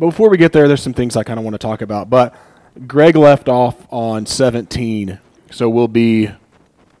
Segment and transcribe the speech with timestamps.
[0.00, 2.08] But before we get there, there's some things I kind of want to talk about.
[2.08, 2.34] But
[2.86, 5.18] Greg left off on 17,
[5.50, 6.30] so we'll be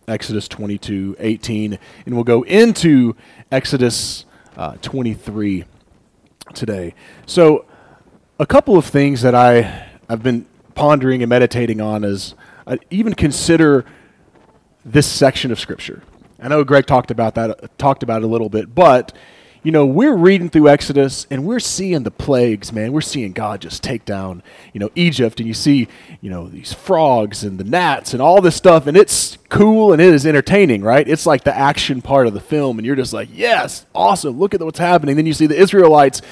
[0.06, 3.16] Exodus 22, 18, and we'll go into
[3.50, 5.64] Exodus uh, 23
[6.52, 6.94] today.
[7.24, 7.64] So,
[8.38, 10.44] a couple of things that I I've been
[10.74, 12.34] pondering and meditating on is
[12.66, 13.86] I even consider
[14.84, 16.02] this section of Scripture.
[16.38, 19.16] I know Greg talked about that, talked about it a little bit, but
[19.62, 22.92] you know, we're reading through Exodus and we're seeing the plagues, man.
[22.92, 25.88] We're seeing God just take down, you know, Egypt and you see,
[26.20, 30.00] you know, these frogs and the gnats and all this stuff and it's cool and
[30.00, 31.06] it is entertaining, right?
[31.06, 34.38] It's like the action part of the film and you're just like, "Yes, awesome.
[34.38, 36.22] Look at what's happening." Then you see the Israelites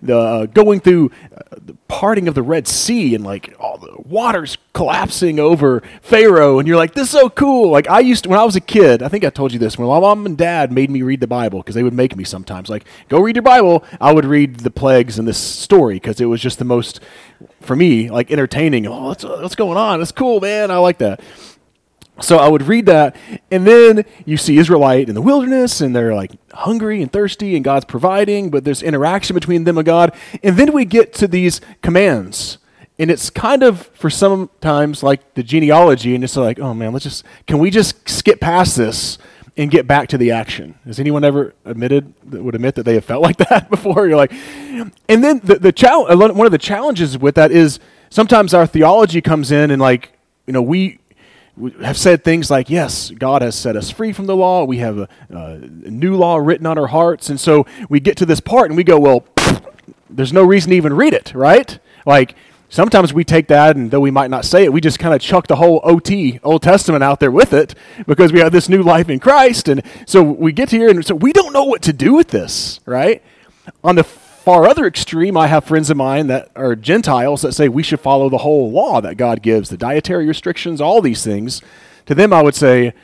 [0.00, 3.94] the uh, going through uh, the parting of the Red Sea and like all the
[3.98, 8.30] waters collapsing over Pharaoh and you're like, "This is so cool." Like I used to
[8.30, 10.38] when I was a kid, I think I told you this, when my mom and
[10.38, 13.36] dad made me read the Bible because they would make me sometimes like go read
[13.36, 13.84] your Bible.
[14.00, 17.00] I would read the plagues and this story because it was just the most,
[17.60, 18.86] for me, like entertaining.
[18.86, 20.00] Oh, what's, what's going on?
[20.00, 20.70] It's cool, man.
[20.70, 21.20] I like that.
[22.20, 23.16] So I would read that,
[23.50, 27.64] and then you see Israelite in the wilderness, and they're like hungry and thirsty, and
[27.64, 30.14] God's providing, but there's interaction between them and God.
[30.42, 32.58] And then we get to these commands.
[32.98, 37.04] And it's kind of, for sometimes, like the genealogy, and it's like, oh man, let's
[37.04, 39.18] just, can we just skip past this
[39.58, 40.76] and get back to the action.
[40.86, 44.06] Has anyone ever admitted that would admit that they have felt like that before?
[44.06, 46.16] You're like, and then the the challenge.
[46.16, 50.12] One of the challenges with that is sometimes our theology comes in and like
[50.46, 51.00] you know we.
[51.82, 54.64] Have said things like, yes, God has set us free from the law.
[54.64, 57.28] We have a, a new law written on our hearts.
[57.30, 59.24] And so we get to this part and we go, well,
[60.10, 61.78] there's no reason to even read it, right?
[62.06, 62.34] Like,
[62.70, 65.22] Sometimes we take that, and though we might not say it, we just kind of
[65.22, 67.74] chuck the whole OT, Old Testament, out there with it
[68.06, 69.68] because we have this new life in Christ.
[69.68, 72.80] And so we get here, and so we don't know what to do with this,
[72.84, 73.22] right?
[73.82, 74.06] On the
[74.48, 78.00] far other extreme, I have friends of mine that are Gentiles that say we should
[78.00, 81.60] follow the whole law that God gives, the dietary restrictions, all these things.
[82.06, 82.94] To them, I would say,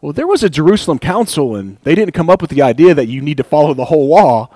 [0.00, 3.06] well, there was a Jerusalem council, and they didn't come up with the idea that
[3.06, 4.48] you need to follow the whole law.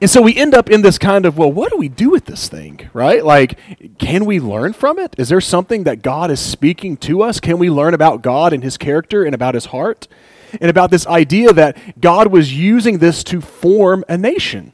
[0.00, 2.24] And so we end up in this kind of, well, what do we do with
[2.24, 3.22] this thing, right?
[3.22, 3.58] Like,
[3.98, 5.14] can we learn from it?
[5.18, 7.38] Is there something that God is speaking to us?
[7.38, 10.08] Can we learn about God and his character and about his heart?
[10.58, 14.72] And about this idea that God was using this to form a nation.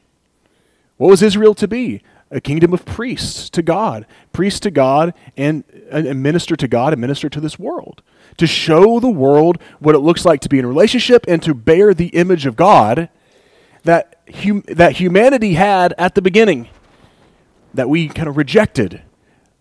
[0.97, 2.01] What was Israel to be?
[2.31, 6.99] A kingdom of priests to God, priests to God, and, and minister to God and
[6.99, 8.01] minister to this world.
[8.37, 11.53] To show the world what it looks like to be in a relationship and to
[11.53, 13.09] bear the image of God
[13.83, 16.69] that, hum- that humanity had at the beginning
[17.73, 19.01] that we kind of rejected.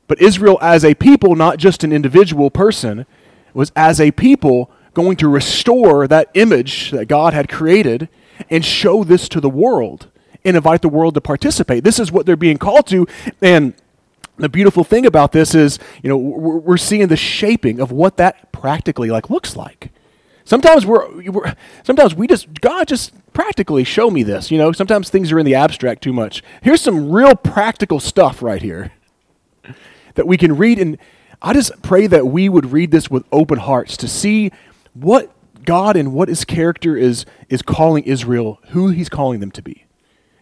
[0.06, 3.06] But Israel, as a people, not just an individual person,
[3.53, 8.09] was as a people going to restore that image that God had created
[8.49, 10.09] and show this to the world
[10.44, 11.84] and invite the world to participate.
[11.84, 13.06] This is what they're being called to.
[13.41, 13.75] And
[14.37, 18.53] the beautiful thing about this is, you know, we're, seeing the shaping of what that
[18.53, 19.91] practically like looks like.
[20.44, 21.54] Sometimes we're, we're,
[21.84, 24.50] sometimes we just God just practically show me this.
[24.50, 26.43] You know, sometimes things are in the abstract too much.
[26.62, 28.93] Here's some real practical stuff right here
[30.15, 30.99] that we can read, and
[31.41, 34.53] I just pray that we would read this with open hearts to see
[34.93, 35.31] what
[35.65, 39.87] God and what His character is is calling Israel, who He's calling them to be.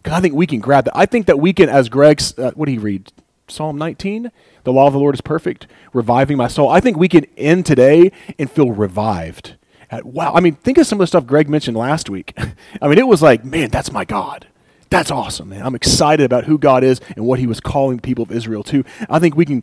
[0.07, 0.97] I think we can grab that.
[0.97, 3.13] I think that we can, as Greg's, uh, what do you read?
[3.49, 4.31] Psalm 19,
[4.65, 6.69] the law of the Lord is perfect, reviving my soul.
[6.69, 9.57] I think we can end today and feel revived
[9.93, 10.33] at, wow.
[10.35, 12.37] I mean, think of some of the stuff Greg mentioned last week.
[12.83, 14.49] I mean, it was like, man, that's my God.
[14.89, 15.65] That's awesome, man.
[15.65, 18.62] I'm excited about who God is and what he was calling the people of Israel
[18.65, 18.85] to.
[19.09, 19.62] I think we can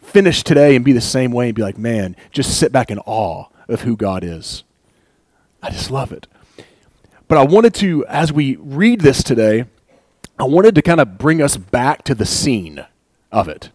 [0.00, 2.98] finish today and be the same way and be like, man, just sit back in
[3.00, 4.64] awe of who God is.
[5.62, 6.26] I just love it.
[7.32, 9.64] But I wanted to, as we read this today,
[10.38, 12.84] I wanted to kind of bring us back to the scene
[13.32, 13.70] of it.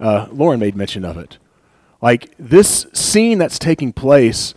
[0.00, 1.38] Uh, Lauren made mention of it.
[2.02, 4.54] Like this scene that's taking place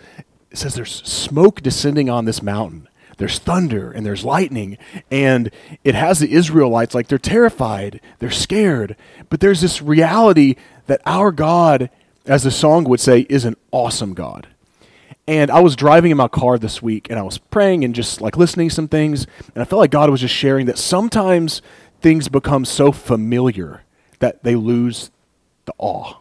[0.49, 2.89] it says there's smoke descending on this mountain.
[3.17, 4.79] There's thunder and there's lightning,
[5.11, 5.51] and
[5.83, 8.95] it has the Israelites like they're terrified, they're scared.
[9.29, 10.55] But there's this reality
[10.87, 11.91] that our God,
[12.25, 14.47] as the song would say, is an awesome God.
[15.27, 18.19] And I was driving in my car this week and I was praying and just
[18.19, 19.25] like listening to some things,
[19.55, 21.61] and I felt like God was just sharing that sometimes
[22.01, 23.83] things become so familiar
[24.19, 25.11] that they lose
[25.65, 26.17] the awe.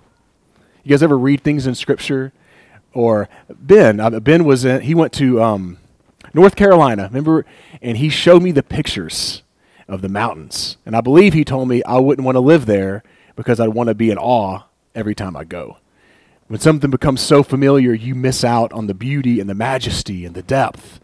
[0.85, 2.33] You guys ever read things in Scripture
[2.93, 3.99] or Ben.
[3.99, 5.79] Uh, ben was in, he went to um,
[6.35, 7.45] North Carolina, remember,
[7.81, 9.43] and he showed me the pictures
[9.89, 10.77] of the mountains.
[10.87, 13.03] And I believe he told me I wouldn't want to live there
[13.37, 14.63] because I'd want to be in awe
[14.95, 15.79] every time I go.
[16.53, 20.35] When something becomes so familiar, you miss out on the beauty and the majesty and
[20.35, 21.01] the depth.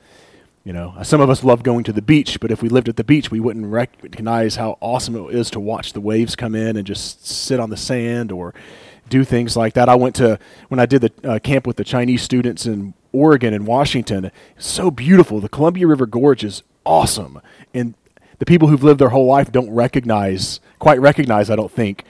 [0.62, 2.96] You know, some of us love going to the beach, but if we lived at
[2.96, 6.76] the beach, we wouldn't recognize how awesome it is to watch the waves come in
[6.76, 8.52] and just sit on the sand or
[9.08, 9.88] do things like that.
[9.88, 13.54] I went to when I did the uh, camp with the Chinese students in Oregon
[13.54, 14.30] and Washington.
[14.58, 15.40] so beautiful.
[15.40, 17.40] The Columbia River Gorge is awesome,
[17.72, 17.94] and
[18.38, 22.04] the people who've lived their whole life don't recognize, quite recognize, I don't think,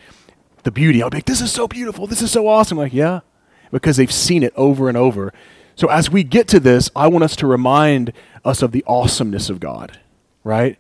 [0.65, 1.05] the beauty.
[1.05, 2.09] I'll be like, "This is so beautiful.
[2.09, 3.21] This is so awesome." I'm like, yeah,
[3.71, 5.33] because they've seen it over and over.
[5.75, 8.13] So as we get to this, I want us to remind
[8.45, 9.99] us of the awesomeness of God,
[10.43, 10.79] right?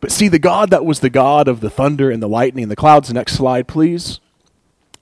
[0.00, 2.70] But see, the God that was the God of the thunder and the lightning and
[2.70, 4.20] the clouds, next slide, please,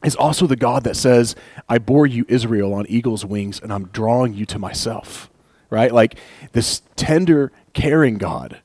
[0.05, 1.35] is also the God that says,
[1.69, 5.31] I bore you, Israel, on eagle's wings, and I'm drawing you to myself,
[5.71, 5.93] right?
[5.93, 6.19] Like
[6.53, 8.61] this tender, caring God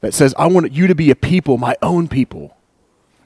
[0.00, 2.56] that says, I want you to be a people, my own people.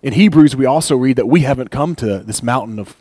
[0.03, 2.97] In Hebrews, we also read that we haven't come to this mountain of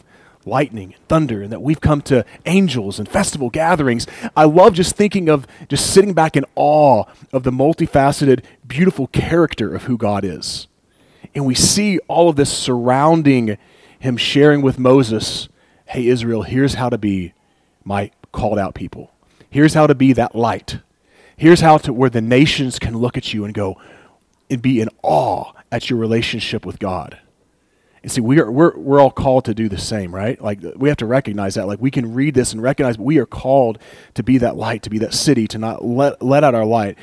[0.45, 4.07] lightning and thunder and that we've come to angels and festival gatherings.
[4.35, 9.73] I love just thinking of just sitting back in awe of the multifaceted, beautiful character
[9.73, 10.67] of who God is.
[11.33, 13.57] And we see all of this surrounding
[13.99, 15.47] him sharing with Moses,
[15.85, 17.33] hey, Israel, here's how to be
[17.83, 19.11] my called out people.
[19.49, 20.79] Here's how to be that light.
[21.35, 23.79] Here's how to where the nations can look at you and go
[24.49, 27.19] and be in awe at your relationship with God.
[28.03, 30.42] And see, we are, we're, we're all called to do the same, right?
[30.42, 31.68] Like, we have to recognize that.
[31.68, 33.77] Like, we can read this and recognize, but we are called
[34.15, 36.98] to be that light, to be that city, to not let, let out our light,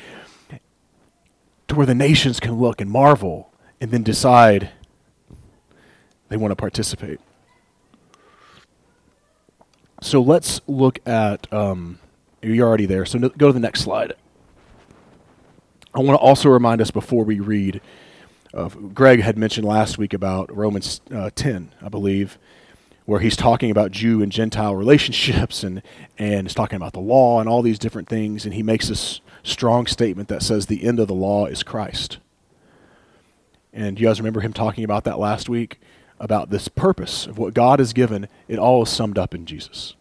[1.69, 4.71] to where the nations can look and marvel and then decide
[6.27, 7.19] they want to participate.
[10.01, 11.99] So let's look at, um,
[12.41, 14.13] you're already there, so no, go to the next slide.
[15.93, 17.81] I want to also remind us before we read
[18.53, 22.37] uh, Greg had mentioned last week about Romans uh, 10, I believe,
[23.05, 25.81] where he's talking about Jew and Gentile relationships and,
[26.17, 28.45] and he's talking about the law and all these different things.
[28.45, 32.17] And he makes this strong statement that says the end of the law is Christ.
[33.71, 35.79] And you guys remember him talking about that last week?
[36.19, 39.95] About this purpose of what God has given, it all is summed up in Jesus.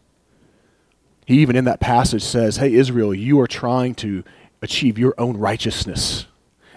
[1.26, 4.24] He even in that passage says, Hey, Israel, you are trying to
[4.60, 6.26] achieve your own righteousness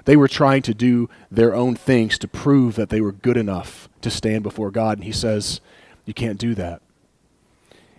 [0.05, 3.89] they were trying to do their own things to prove that they were good enough
[4.01, 4.97] to stand before God.
[4.97, 5.61] And he says,
[6.05, 6.81] You can't do that.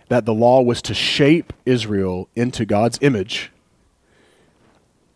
[0.09, 3.51] That the law was to shape Israel into God's image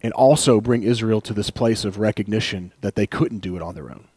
[0.01, 3.75] and also bring Israel to this place of recognition that they couldn't do it on
[3.75, 4.07] their own.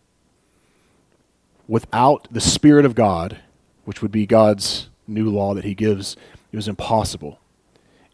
[1.67, 3.39] Without the Spirit of God,
[3.85, 6.17] which would be God's new law that he gives,
[6.53, 7.39] it was impossible.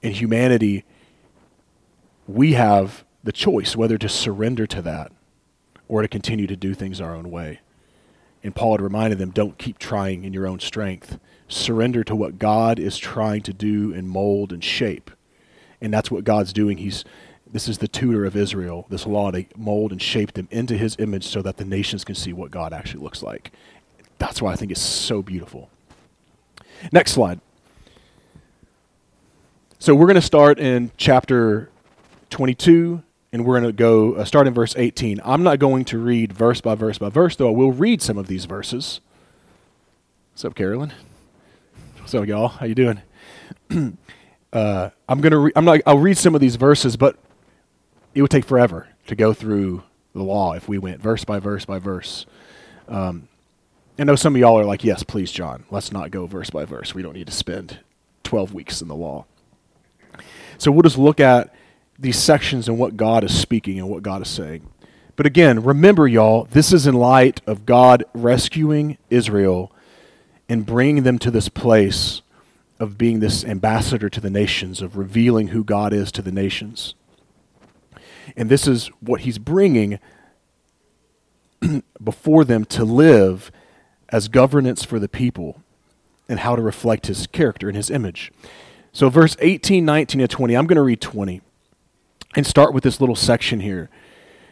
[0.03, 0.85] In humanity,
[2.27, 5.11] we have the choice whether to surrender to that
[5.89, 7.59] or to continue to do things our own way.
[8.45, 11.19] And Paul had reminded them don't keep trying in your own strength.
[11.49, 15.11] Surrender to what God is trying to do and mold and shape.
[15.81, 16.79] And that's what God's doing.
[16.79, 17.05] He's
[17.53, 20.97] this is the tutor of Israel, this law to mold and shape them into his
[21.01, 23.53] image so that the nations can see what God actually looks like.
[24.19, 25.69] That's why I think it's so beautiful.
[26.93, 27.41] Next slide.
[29.81, 31.71] So we're going to start in chapter
[32.31, 33.03] 22
[33.37, 35.21] and we're going to go uh, start in verse 18.
[35.23, 38.17] I'm not going to read verse by verse by verse, though I will read some
[38.17, 39.03] of these verses.
[40.33, 40.95] What's up, Carolyn?
[41.99, 42.49] What's up, y'all?
[42.49, 43.03] How you doing?
[44.55, 45.39] uh, I'm gonna.
[45.39, 45.81] Re- I'm not.
[45.85, 47.19] I'll read some of these verses, but
[48.15, 49.83] it would take forever to go through
[50.15, 52.25] the law if we went verse by verse by verse.
[52.89, 53.29] Um,
[53.99, 55.65] I know some of y'all are like, "Yes, please, John.
[55.71, 56.95] Let's not go verse by verse.
[56.95, 57.81] We don't need to spend
[58.25, 59.27] 12 weeks in the law."
[60.57, 61.55] So we'll just look at
[61.99, 64.69] these sections and what God is speaking and what God is saying.
[65.17, 69.73] But again, remember, y'all, this is in light of God rescuing Israel
[70.49, 72.21] and bringing them to this place
[72.79, 76.95] of being this ambassador to the nations, of revealing who God is to the nations.
[78.37, 79.99] And this is what he's bringing
[82.03, 83.51] before them to live
[84.11, 85.63] as governance for the people
[86.29, 88.31] and how to reflect his character and his image.
[88.93, 91.41] So, verse 18, 19, and 20, I'm going to read 20
[92.37, 93.91] and start with this little section here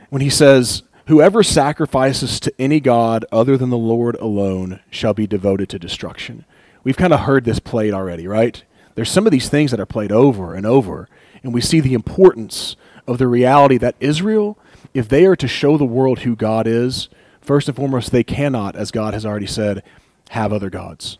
[0.09, 5.27] when he says, Whoever sacrifices to any god other than the Lord alone shall be
[5.27, 6.47] devoted to destruction.
[6.83, 8.65] We've kind of heard this played already, right?
[8.95, 11.09] There's some of these things that are played over and over,
[11.43, 12.77] and we see the importance
[13.07, 14.57] of the reality that Israel,
[14.95, 17.11] if they are to show the world who God is,
[17.43, 19.83] first and foremost, they cannot, as God has already said,
[20.31, 21.19] have other gods.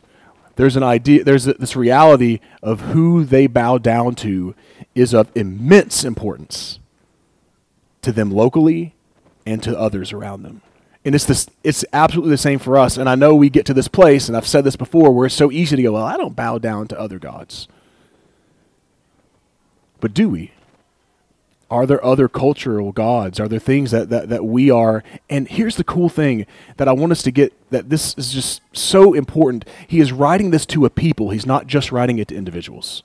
[0.57, 4.55] There's an idea, there's this reality of who they bow down to
[4.95, 6.79] is of immense importance
[8.03, 8.95] to them locally
[9.45, 10.63] and to others around them.
[11.05, 12.97] And it's this it's absolutely the same for us.
[12.97, 15.35] And I know we get to this place, and I've said this before, where it's
[15.35, 17.69] so easy to go, Well, I don't bow down to other gods.
[20.01, 20.53] But do we?
[21.75, 23.41] Are there other cultural gods?
[23.41, 25.03] Are there things that, that, that we are?
[25.29, 28.63] And here's the cool thing that I want us to get that this is just
[28.73, 29.65] so important.
[29.89, 33.03] He is writing this to a people, he's not just writing it to individuals.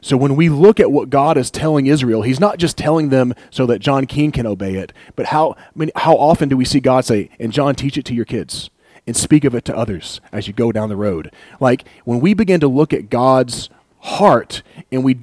[0.00, 3.34] So when we look at what God is telling Israel, he's not just telling them
[3.50, 6.64] so that John King can obey it, but how, I mean, how often do we
[6.64, 8.68] see God say, and John, teach it to your kids
[9.06, 11.32] and speak of it to others as you go down the road?
[11.60, 13.70] Like when we begin to look at God's
[14.00, 15.20] heart and we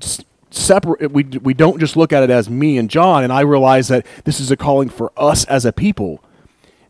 [0.51, 3.87] separate we, we don't just look at it as me and John and I realize
[3.87, 6.23] that this is a calling for us as a people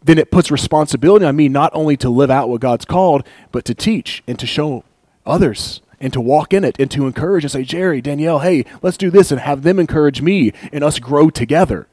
[0.04, 3.66] then it puts responsibility on me not only to live out what God's called but
[3.66, 4.84] to teach and to show
[5.26, 8.98] others and to walk in it and to encourage and say Jerry Danielle hey let's
[8.98, 11.88] do this and have them encourage me and us grow together.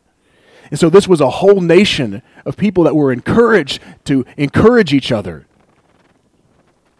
[0.70, 5.10] And so this was a whole nation of people that were encouraged to encourage each
[5.10, 5.46] other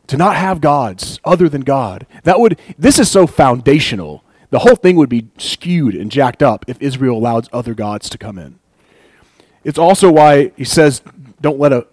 [0.09, 2.07] to not have gods other than God.
[2.25, 6.65] That would this is so foundational the whole thing would be skewed and jacked up
[6.69, 8.59] if Israel allowed other gods to come in.
[9.65, 11.03] It's also why he says,
[11.41, 11.87] don't let a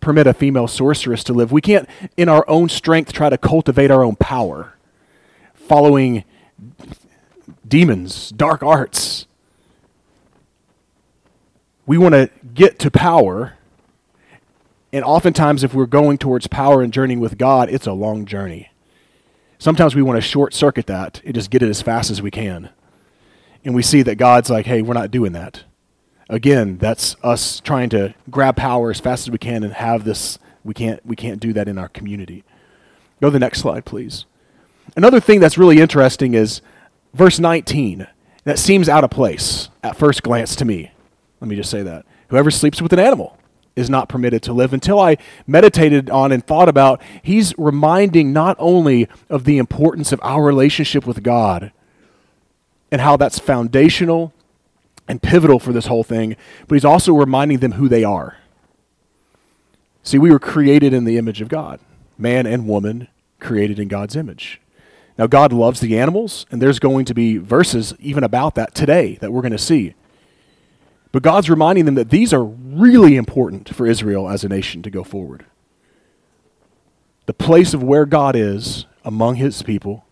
[0.00, 1.52] permit a female sorceress to live.
[1.52, 4.74] We can't, in our own strength, try to cultivate our own power,
[5.54, 6.24] following
[7.66, 9.26] demons, dark arts.
[11.86, 13.54] We want to get to power,
[14.92, 18.71] and oftentimes, if we're going towards power and journeying with God, it's a long journey.
[19.62, 22.32] Sometimes we want to short circuit that and just get it as fast as we
[22.32, 22.70] can.
[23.64, 25.62] And we see that God's like, hey, we're not doing that.
[26.28, 30.40] Again, that's us trying to grab power as fast as we can and have this.
[30.64, 32.42] We can't, we can't do that in our community.
[33.20, 34.24] Go to the next slide, please.
[34.96, 36.60] Another thing that's really interesting is
[37.14, 38.08] verse 19.
[38.42, 40.90] That seems out of place at first glance to me.
[41.40, 42.04] Let me just say that.
[42.30, 43.38] Whoever sleeps with an animal
[43.74, 44.72] is not permitted to live.
[44.72, 50.20] Until I meditated on and thought about, he's reminding not only of the importance of
[50.22, 51.72] our relationship with God
[52.90, 54.32] and how that's foundational
[55.08, 56.36] and pivotal for this whole thing,
[56.68, 58.36] but he's also reminding them who they are.
[60.02, 61.80] See, we were created in the image of God,
[62.18, 63.08] man and woman
[63.40, 64.60] created in God's image.
[65.18, 69.18] Now, God loves the animals, and there's going to be verses even about that today
[69.20, 69.94] that we're going to see.
[71.12, 74.90] But God's reminding them that these are really important for Israel as a nation to
[74.90, 75.44] go forward.
[77.26, 80.06] The place of where God is among his people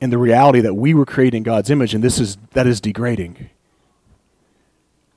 [0.00, 2.80] and the reality that we were created in God's image and this is that is
[2.80, 3.50] degrading.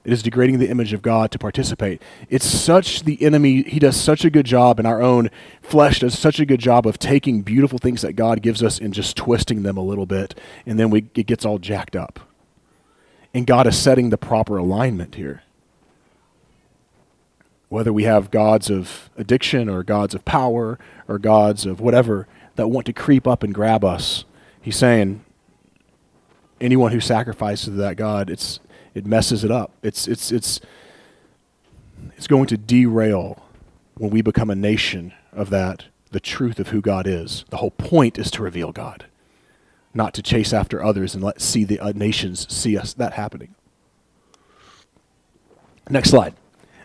[0.03, 2.01] It is degrading the image of God to participate.
[2.27, 5.29] It's such the enemy, he does such a good job and our own
[5.61, 8.95] flesh, does such a good job of taking beautiful things that God gives us and
[8.95, 10.33] just twisting them a little bit,
[10.65, 12.30] and then we, it gets all jacked up
[13.33, 15.43] and God is setting the proper alignment here.
[17.69, 22.67] Whether we have gods of addiction or gods of power or gods of whatever that
[22.67, 24.25] want to creep up and grab us,
[24.61, 25.23] he's saying
[26.59, 28.59] anyone who sacrifices to that God, it's
[28.93, 29.71] it messes it up.
[29.81, 30.59] It's it's it's
[32.17, 33.41] it's going to derail
[33.95, 37.45] when we become a nation of that, the truth of who God is.
[37.49, 39.05] The whole point is to reveal God
[39.93, 43.55] not to chase after others and let see the uh, nations see us that happening.
[45.89, 46.33] Next slide.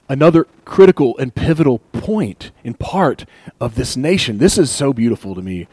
[0.09, 3.25] Another critical and pivotal point in part
[3.61, 4.39] of this nation.
[4.39, 5.69] This is so beautiful to me.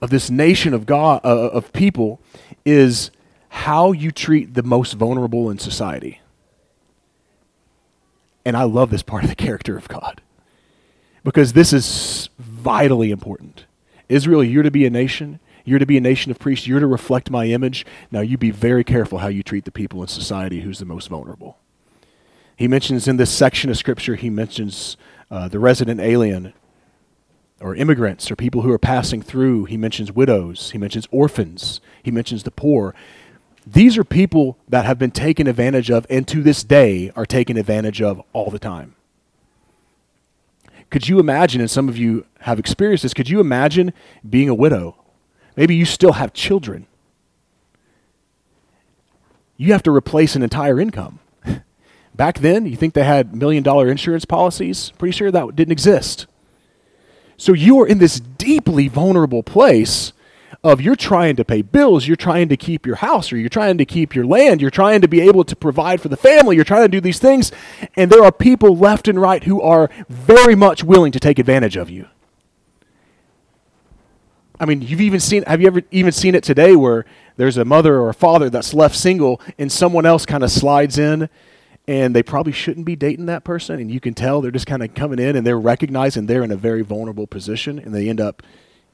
[0.00, 2.20] Of this nation of God uh, of people
[2.64, 3.10] is
[3.48, 6.20] how you treat the most vulnerable in society.
[8.44, 10.22] And I love this part of the character of God
[11.24, 13.66] because this is vitally important.
[14.08, 16.66] Israel, you're to be a nation you're to be a nation of priests.
[16.66, 17.84] You're to reflect my image.
[18.10, 21.08] Now, you be very careful how you treat the people in society who's the most
[21.08, 21.58] vulnerable.
[22.56, 24.96] He mentions in this section of Scripture, he mentions
[25.30, 26.54] uh, the resident alien
[27.60, 29.66] or immigrants or people who are passing through.
[29.66, 30.70] He mentions widows.
[30.70, 31.80] He mentions orphans.
[32.02, 32.94] He mentions the poor.
[33.66, 37.56] These are people that have been taken advantage of and to this day are taken
[37.56, 38.94] advantage of all the time.
[40.90, 43.92] Could you imagine, and some of you have experienced this, could you imagine
[44.28, 44.96] being a widow
[45.58, 46.86] Maybe you still have children.
[49.56, 51.18] You have to replace an entire income.
[52.14, 54.92] Back then, you think they had million dollar insurance policies?
[54.98, 56.28] Pretty sure that didn't exist.
[57.36, 60.12] So you are in this deeply vulnerable place
[60.62, 63.78] of you're trying to pay bills, you're trying to keep your house, or you're trying
[63.78, 66.64] to keep your land, you're trying to be able to provide for the family, you're
[66.64, 67.50] trying to do these things,
[67.96, 71.76] and there are people left and right who are very much willing to take advantage
[71.76, 72.06] of you.
[74.60, 77.04] I mean, you've even seen, have you ever even seen it today where
[77.36, 80.98] there's a mother or a father that's left single and someone else kind of slides
[80.98, 81.28] in
[81.86, 84.82] and they probably shouldn't be dating that person and you can tell they're just kind
[84.82, 88.20] of coming in and they're recognizing they're in a very vulnerable position and they end
[88.20, 88.42] up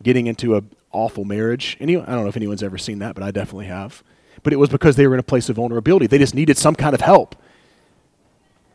[0.02, 1.76] getting into a awful marriage.
[1.80, 4.02] Any, I don't know if anyone's ever seen that, but I definitely have.
[4.42, 6.06] but it was because they were in a place of vulnerability.
[6.06, 7.34] They just needed some kind of help.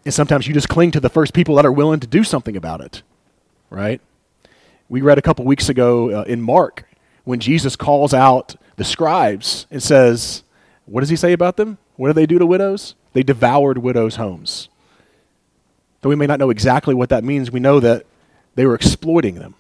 [0.04, 2.58] And sometimes you just cling to the first people that are willing to do something
[2.58, 3.04] about it,
[3.70, 4.02] right?
[4.90, 6.86] We read a couple weeks ago uh, in Mark
[7.24, 10.44] when Jesus calls out the scribes and says,
[10.86, 11.78] What does he say about them?
[11.96, 12.96] What do they do to widows?
[13.14, 14.70] They devoured widows' homes.
[16.02, 18.06] Though we may not know exactly what that means, we know that
[18.56, 19.56] they were exploiting them.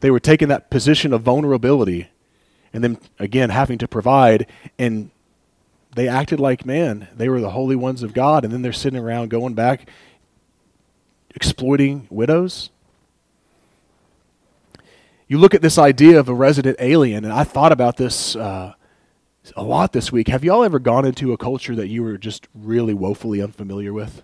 [0.00, 2.08] They were taking that position of vulnerability
[2.74, 4.46] and then again having to provide
[4.78, 5.10] and
[5.94, 8.98] they acted like man they were the holy ones of god and then they're sitting
[8.98, 9.88] around going back
[11.34, 12.70] exploiting widows
[15.28, 18.72] you look at this idea of a resident alien and i thought about this uh,
[19.56, 22.48] a lot this week have y'all ever gone into a culture that you were just
[22.54, 24.22] really woefully unfamiliar with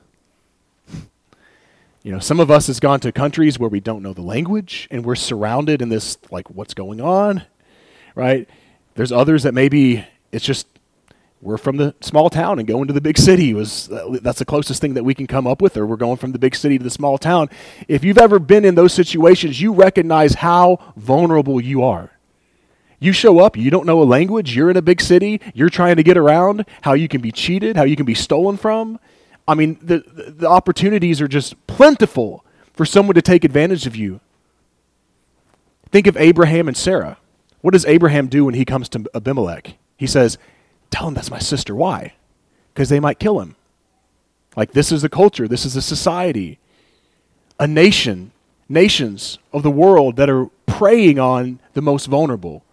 [2.03, 4.89] you know, some of us has gone to countries where we don't know the language
[4.91, 7.43] and we're surrounded in this like what's going on,
[8.15, 8.49] right?
[8.95, 10.67] There's others that maybe it's just
[11.43, 13.89] we're from the small town and going to the big city was
[14.21, 16.39] that's the closest thing that we can come up with or we're going from the
[16.39, 17.49] big city to the small town.
[17.89, 22.11] If you've ever been in those situations, you recognize how vulnerable you are.
[22.99, 25.97] You show up, you don't know a language, you're in a big city, you're trying
[25.97, 28.99] to get around, how you can be cheated, how you can be stolen from
[29.51, 34.21] I mean, the, the opportunities are just plentiful for someone to take advantage of you.
[35.91, 37.19] Think of Abraham and Sarah.
[37.61, 39.75] What does Abraham do when he comes to Abimelech?
[39.97, 40.39] He says,
[40.91, 41.75] Tell him that's my sister.
[41.75, 42.15] Why?
[42.73, 43.57] Because they might kill him.
[44.57, 46.59] Like, this is the culture, this is a society,
[47.59, 48.33] a nation,
[48.69, 52.65] nations of the world that are preying on the most vulnerable.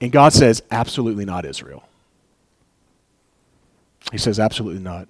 [0.00, 1.84] And God says, Absolutely not Israel.
[4.10, 5.08] He says, Absolutely not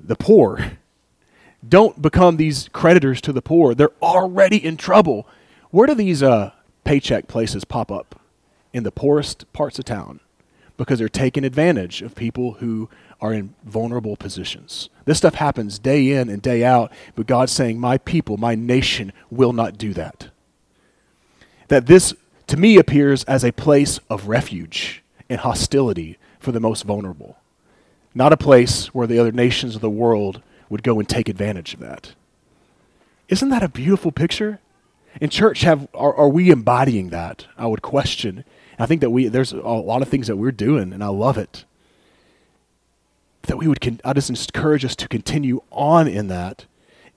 [0.00, 0.72] the poor.
[1.68, 3.74] Don't become these creditors to the poor.
[3.74, 5.26] They're already in trouble.
[5.70, 6.52] Where do these uh,
[6.84, 8.20] paycheck places pop up?
[8.72, 10.20] In the poorest parts of town.
[10.76, 12.88] Because they're taking advantage of people who
[13.20, 14.90] are in vulnerable positions.
[15.06, 19.12] This stuff happens day in and day out, but God's saying, My people, my nation
[19.30, 20.28] will not do that.
[21.68, 22.14] That this,
[22.48, 27.38] to me, appears as a place of refuge and hostility for the most vulnerable
[28.16, 31.74] not a place where the other nations of the world would go and take advantage
[31.74, 32.14] of that.
[33.28, 34.58] Isn't that a beautiful picture?
[35.20, 37.46] In church, have are, are we embodying that?
[37.58, 38.44] I would question.
[38.78, 41.38] I think that we there's a lot of things that we're doing, and I love
[41.38, 41.64] it.
[43.42, 46.66] That we would, con- I just encourage us to continue on in that,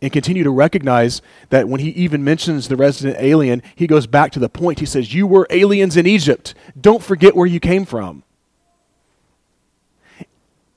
[0.01, 4.31] and continue to recognize that when he even mentions the resident alien, he goes back
[4.33, 4.79] to the point.
[4.79, 6.53] He says, "You were aliens in Egypt.
[6.79, 8.23] Don't forget where you came from."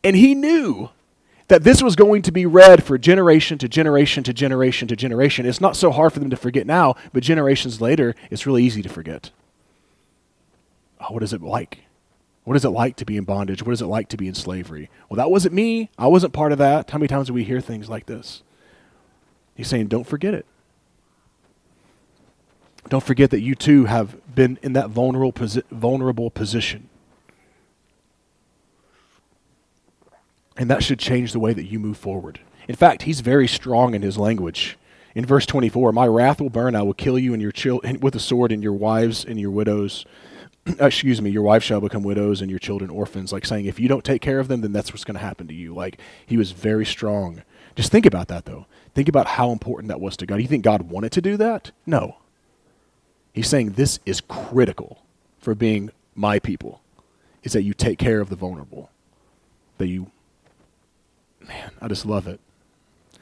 [0.03, 0.91] And he knew
[1.49, 5.47] that this was going to be read for generation to generation to generation to generation.
[5.47, 8.83] It's not so hard for them to forget now, but generations later, it's really easy
[8.83, 9.31] to forget.
[11.03, 11.81] Oh, what is it like?
[12.45, 13.63] What is it like to be in bondage?
[13.63, 14.91] What is it like to be in slavery?
[15.09, 15.91] Well, that wasn't me.
[15.99, 16.91] I wasn't part of that.
[16.91, 18.43] How many times do we hear things like this?
[19.55, 20.47] He's saying, don't forget it.
[22.89, 26.89] Don't forget that you too have been in that vulnerable, posi- vulnerable position.
[30.57, 32.41] And that should change the way that you move forward.
[32.69, 34.79] In fact, he's very strong in his language.
[35.15, 38.15] In verse 24, my wrath will burn, I will kill you and your children with
[38.15, 40.05] a sword, and your wives and your widows,
[40.81, 43.33] Uh, excuse me, your wife shall become widows and your children orphans.
[43.33, 45.49] Like saying, if you don't take care of them, then that's what's going to happen
[45.49, 45.75] to you.
[45.75, 47.43] Like he was very strong.
[47.75, 48.67] Just think about that, though.
[48.95, 50.37] Think about how important that was to God.
[50.37, 51.73] Do you think God wanted to do that?
[51.85, 52.19] No.
[53.33, 55.03] He's saying this is critical
[55.39, 56.81] for being my people,
[57.43, 58.91] is that you take care of the vulnerable,
[59.79, 60.11] that you
[61.41, 62.41] man, I just love it.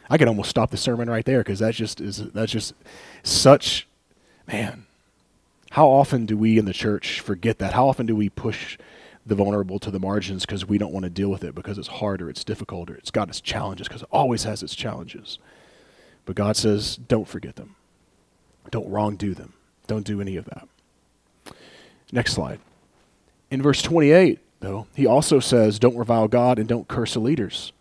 [0.09, 2.75] I could almost stop the sermon right there because that's just is that's just
[3.23, 3.87] such
[4.47, 4.87] man.
[5.71, 7.73] How often do we in the church forget that?
[7.73, 8.77] How often do we push
[9.25, 11.89] the vulnerable to the margins because we don't want to deal with it because it's
[11.89, 15.39] hard or it's difficult or it's got its challenges because it always has its challenges.
[16.25, 17.77] But God says, don't forget them.
[18.71, 19.53] Don't wrongdo them.
[19.87, 20.69] Don't do any of that.
[22.13, 22.61] Next slide.
[23.51, 27.73] In verse 28, though, he also says, don't revile God and don't curse the leaders.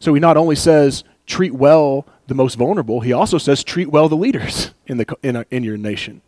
[0.00, 4.08] So he not only says, treat well the most vulnerable, he also says, treat well
[4.08, 6.20] the leaders in, the, in, in your nation.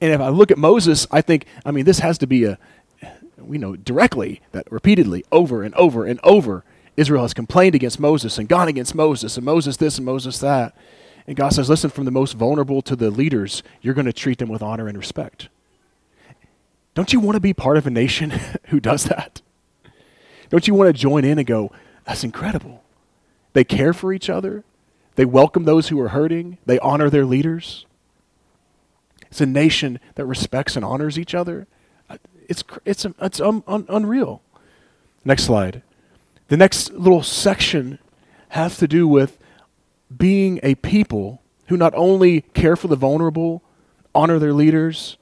[0.00, 2.58] And if I look at Moses, I think, I mean, this has to be a,
[3.38, 6.64] we know directly that repeatedly, over and over and over,
[6.96, 10.76] Israel has complained against Moses and gone against Moses and Moses this and Moses that.
[11.26, 14.38] And God says, listen, from the most vulnerable to the leaders, you're going to treat
[14.38, 15.48] them with honor and respect.
[16.94, 18.32] Don't you want to be part of a nation
[18.66, 19.40] who does that?
[20.50, 21.72] Don't you want to join in and go,
[22.06, 22.84] that's incredible?
[23.54, 24.64] They care for each other.
[25.16, 26.58] They welcome those who are hurting.
[26.66, 27.86] They honor their leaders.
[29.34, 31.66] It's a nation that respects and honors each other.
[32.08, 32.18] Uh,
[32.48, 34.42] it's, it's, um, it's un, un, unreal.
[35.24, 35.82] Next slide.
[36.46, 37.98] The next little section
[38.50, 39.36] has to do with
[40.16, 43.60] being a people who not only care for the vulnerable,
[44.14, 45.16] honor their leaders,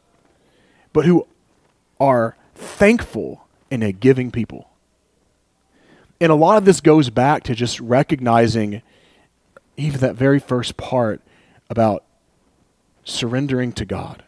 [0.92, 1.26] but who
[1.98, 4.68] are thankful and a giving people.
[6.20, 8.82] And a lot of this goes back to just recognizing
[9.78, 11.22] even that very first part
[11.70, 12.04] about
[13.04, 14.24] surrendering to God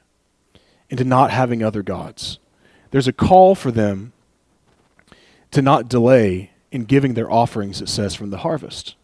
[0.90, 2.38] and to not having other gods.
[2.90, 4.12] There's a call for them
[5.50, 8.96] to not delay in giving their offerings, it says, from the harvest.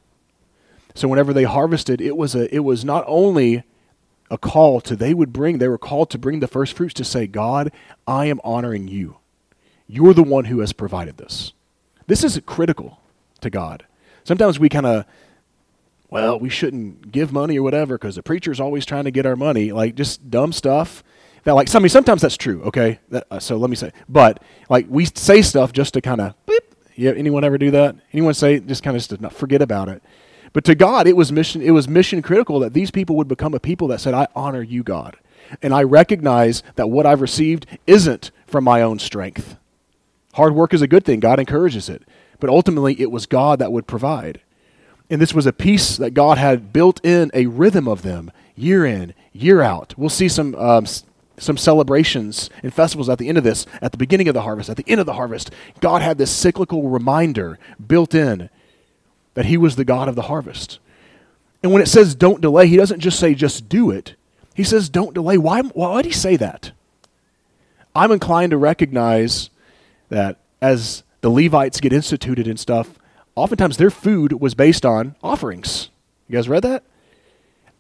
[0.95, 3.63] So whenever they harvested, it was a it was not only
[4.31, 7.05] a call to they would bring they were called to bring the first fruits to
[7.05, 7.73] say, God,
[8.07, 9.19] I am honoring you.
[9.87, 11.53] You're the one who has provided this.
[12.07, 13.01] This is critical
[13.41, 13.85] to God.
[14.25, 15.05] Sometimes we kind of
[16.11, 19.37] well, we shouldn't give money or whatever because the preacher's always trying to get our
[19.37, 21.05] money, like just dumb stuff.
[21.45, 22.63] That like, I mean, sometimes that's true.
[22.65, 26.21] Okay, that, uh, so let me say, but like we say stuff just to kind
[26.21, 26.35] of.
[26.97, 27.97] Yeah, anyone ever do that?
[28.13, 30.03] Anyone say just kind of just forget about it?
[30.53, 31.63] But to God, it was mission.
[31.63, 34.63] It was mission critical that these people would become a people that said, "I honor
[34.63, 35.17] you, God,"
[35.63, 39.57] and I recognize that what I've received isn't from my own strength.
[40.35, 41.21] Hard work is a good thing.
[41.21, 42.03] God encourages it,
[42.41, 44.41] but ultimately, it was God that would provide.
[45.11, 48.87] And this was a piece that God had built in a rhythm of them year
[48.87, 49.93] in, year out.
[49.99, 50.87] We'll see some um,
[51.41, 54.69] some celebrations and festivals at the end of this, at the beginning of the harvest,
[54.69, 55.51] at the end of the harvest.
[55.81, 58.51] God had this cyclical reminder built in
[59.35, 60.79] that He was the God of the harvest.
[61.63, 64.15] And when it says don't delay, He doesn't just say just do it.
[64.55, 65.39] He says don't delay.
[65.39, 66.73] Why, why would He say that?
[67.95, 69.51] I'm inclined to recognize
[70.11, 72.99] that as the Levites get instituted and stuff,
[73.41, 75.91] oftentimes their food was based on offerings.
[76.29, 76.85] You guys read that?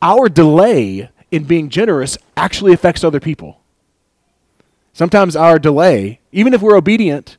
[0.02, 3.60] Our delay in being generous actually affects other people.
[4.92, 7.36] Sometimes our delay, even if we're obedient,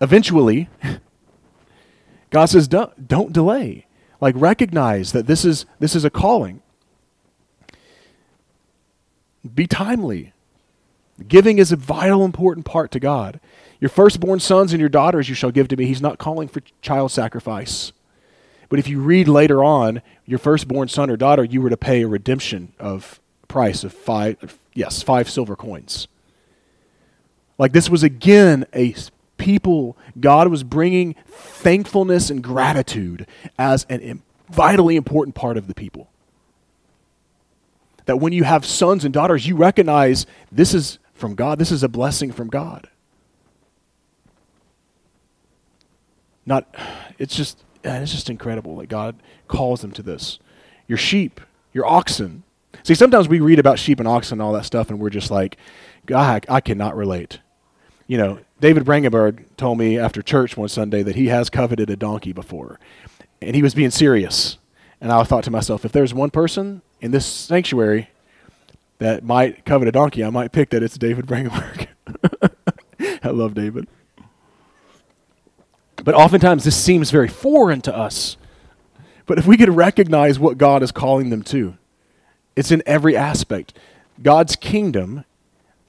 [0.00, 0.68] eventually,
[2.30, 3.86] God says, don't, don't delay.
[4.20, 6.62] Like, recognize that this is, this is a calling.
[9.54, 10.32] Be timely.
[11.28, 13.40] Giving is a vital, important part to God.
[13.80, 15.86] Your firstborn sons and your daughters you shall give to me.
[15.86, 17.92] He's not calling for child sacrifice.
[18.68, 22.02] But if you read later on, your firstborn son or daughter, you were to pay
[22.02, 26.08] a redemption of price of five, yes, five silver coins.
[27.58, 28.94] Like this was again a
[29.36, 33.26] people, God was bringing thankfulness and gratitude
[33.58, 34.16] as a
[34.50, 36.08] vitally important part of the people.
[38.06, 41.82] That when you have sons and daughters, you recognize this is from God, this is
[41.82, 42.88] a blessing from God.
[46.46, 46.74] Not,
[47.18, 49.16] it's just, it's just incredible that God
[49.48, 50.38] calls them to this.
[50.86, 51.40] Your sheep,
[51.72, 52.42] your oxen.
[52.82, 55.30] See, sometimes we read about sheep and oxen and all that stuff, and we're just
[55.30, 55.56] like,
[56.06, 57.40] God, I cannot relate.
[58.06, 61.96] You know, David Brangenberg told me after church one Sunday that he has coveted a
[61.96, 62.78] donkey before,
[63.40, 64.58] and he was being serious.
[65.00, 68.10] And I thought to myself, if there's one person in this sanctuary
[68.98, 71.88] that might covet a donkey, I might pick that it's David Brangenberg.
[73.22, 73.88] I love David.
[76.04, 78.36] But oftentimes this seems very foreign to us.
[79.24, 81.78] But if we could recognize what God is calling them to,
[82.54, 83.76] it's in every aspect.
[84.22, 85.24] God's kingdom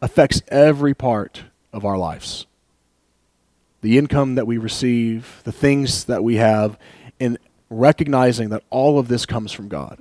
[0.01, 2.47] affects every part of our lives.
[3.81, 6.79] The income that we receive, the things that we have,
[7.19, 7.37] and
[7.69, 9.99] recognizing that all of this comes from God.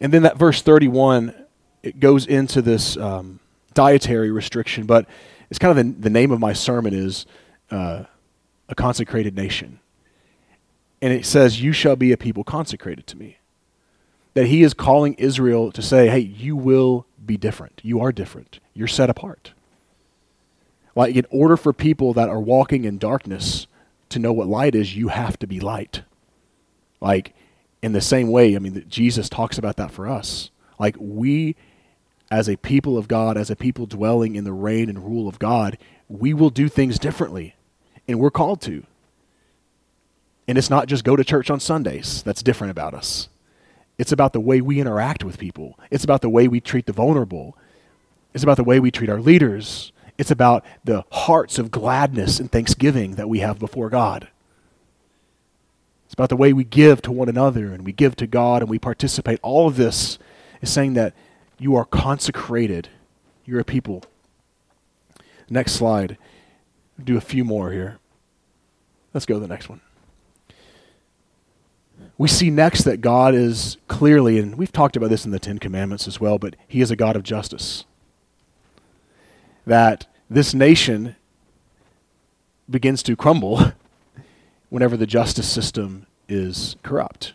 [0.00, 1.34] And then that verse 31,
[1.82, 3.40] it goes into this um,
[3.74, 5.06] dietary restriction, but
[5.50, 7.26] it's kind of the, the name of my sermon is
[7.70, 8.04] uh,
[8.68, 9.80] a consecrated nation.
[11.00, 13.38] And it says, You shall be a people consecrated to me.
[14.34, 17.80] That he is calling Israel to say, Hey, you will be different.
[17.82, 18.60] You are different.
[18.72, 19.52] You're set apart.
[20.94, 23.66] Like, in order for people that are walking in darkness
[24.10, 26.02] to know what light is, you have to be light.
[27.00, 27.34] Like,
[27.82, 30.50] in the same way, I mean, Jesus talks about that for us.
[30.78, 31.56] Like, we,
[32.30, 35.38] as a people of God, as a people dwelling in the reign and rule of
[35.38, 37.56] God, we will do things differently
[38.12, 38.84] and we're called to.
[40.46, 43.28] And it's not just go to church on Sundays that's different about us.
[43.98, 45.78] It's about the way we interact with people.
[45.90, 47.56] It's about the way we treat the vulnerable.
[48.34, 49.92] It's about the way we treat our leaders.
[50.18, 54.28] It's about the hearts of gladness and thanksgiving that we have before God.
[56.04, 58.70] It's about the way we give to one another and we give to God and
[58.70, 59.40] we participate.
[59.42, 60.18] All of this
[60.60, 61.14] is saying that
[61.58, 62.88] you are consecrated.
[63.46, 64.04] You're a people.
[65.48, 66.18] Next slide
[67.02, 67.98] do a few more here.
[69.14, 69.80] Let's go to the next one.
[72.18, 75.58] We see next that God is clearly, and we've talked about this in the Ten
[75.58, 77.84] Commandments as well, but He is a God of justice.
[79.66, 81.16] That this nation,
[82.72, 83.72] begins to crumble
[84.70, 87.34] whenever the justice system is corrupt.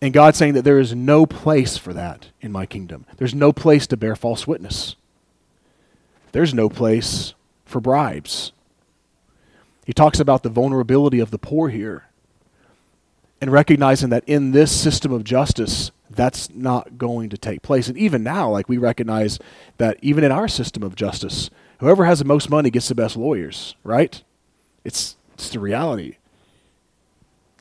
[0.00, 3.06] And God's saying that there is no place for that in my kingdom.
[3.16, 4.96] There's no place to bear false witness.
[6.32, 8.52] There's no place for bribes.
[9.88, 12.04] He talks about the vulnerability of the poor here
[13.40, 17.88] and recognizing that in this system of justice, that's not going to take place.
[17.88, 19.38] And even now, like we recognize
[19.78, 21.48] that even in our system of justice,
[21.80, 24.22] whoever has the most money gets the best lawyers, right?
[24.84, 26.18] It's, it's the reality.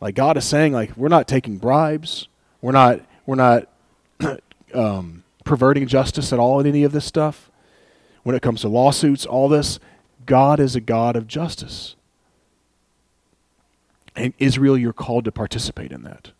[0.01, 2.27] Like God is saying, like we're not taking bribes,
[2.59, 3.69] we're not we're not
[4.73, 7.49] um, perverting justice at all in any of this stuff.
[8.23, 9.79] When it comes to lawsuits, all this,
[10.25, 11.95] God is a God of justice.
[14.17, 16.31] And Israel, you're called to participate in that.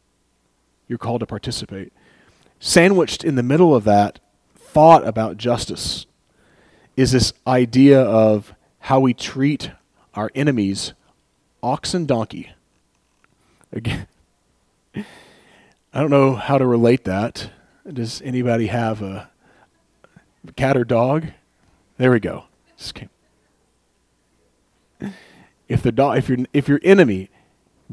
[0.87, 1.93] You're called to participate.
[2.59, 4.19] Sandwiched in the middle of that
[4.55, 6.07] thought about justice
[6.95, 9.69] is this idea of how we treat
[10.15, 10.93] our enemies,
[11.61, 12.51] ox and donkey.
[13.71, 14.07] Again,
[14.95, 15.05] I
[15.93, 17.51] don't know how to relate that.
[17.91, 19.29] Does anybody have a
[20.55, 21.27] cat or dog?
[21.97, 22.45] There we go.
[25.67, 27.29] If the dog, if your if your enemy,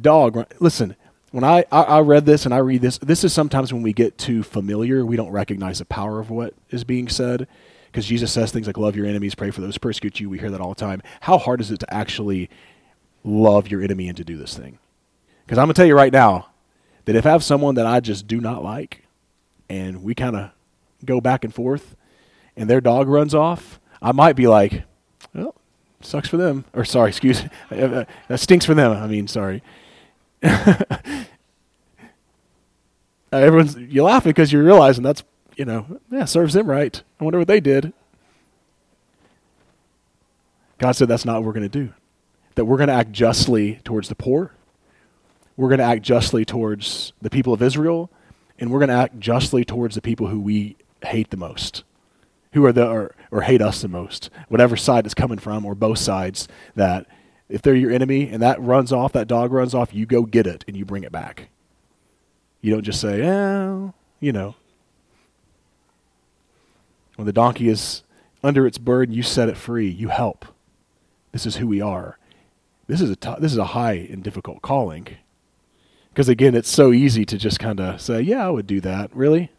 [0.01, 0.97] dog, listen.
[1.31, 3.93] When I, I, I read this and I read this, this is sometimes when we
[3.93, 7.49] get too familiar, we don't recognize the power of what is being said.
[7.87, 10.39] Because Jesus says things like, "Love your enemies, pray for those who persecute you." We
[10.39, 11.01] hear that all the time.
[11.23, 12.51] How hard is it to actually
[13.23, 14.79] love your enemy and to do this thing?
[15.45, 16.49] Because I'm going to tell you right now
[17.05, 19.03] that if I have someone that I just do not like
[19.69, 20.51] and we kind of
[21.05, 21.97] go back and forth
[22.57, 24.85] and their dog runs off, I might be like,
[25.35, 25.55] well,
[26.01, 26.65] sucks for them.
[26.73, 28.93] Or sorry, excuse that stinks for them.
[28.93, 29.63] I mean, sorry.
[33.33, 35.25] Uh, everyone's you're laughing because you're realizing that's
[35.57, 37.03] you know yeah serves them right.
[37.19, 37.93] I wonder what they did.
[40.79, 41.93] God said that's not what we're going to do.
[42.55, 44.53] That we're going to act justly towards the poor,
[45.57, 48.09] we're going to act justly towards the people of Israel,
[48.57, 51.83] and we're going to act justly towards the people who we hate the most,
[52.53, 55.75] who are the or, or hate us the most, whatever side it's coming from, or
[55.75, 56.47] both sides.
[56.77, 57.09] That
[57.49, 60.47] if they're your enemy and that runs off, that dog runs off, you go get
[60.47, 61.49] it and you bring it back.
[62.61, 64.55] You don't just say, "Oh, you know."
[67.17, 68.03] When the donkey is
[68.43, 69.89] under its burden, you set it free.
[69.89, 70.47] You help.
[71.33, 72.19] This is who we are.
[72.87, 75.09] This is a t- this is a high and difficult calling.
[76.11, 79.15] Because again, it's so easy to just kind of say, yeah, I would do that.
[79.15, 79.51] Really?